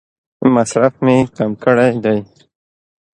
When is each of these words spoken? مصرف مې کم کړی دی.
مصرف 0.53 0.93
مې 1.05 1.17
کم 1.35 1.51
کړی 1.63 1.91
دی. 2.03 2.17